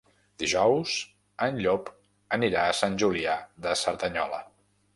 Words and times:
Dijous 0.43 0.93
en 1.49 1.59
Llop 1.65 1.91
anirà 2.39 2.65
a 2.69 2.73
Sant 2.81 2.99
Julià 3.03 3.37
de 3.67 3.77
Cerdanyola. 3.83 4.45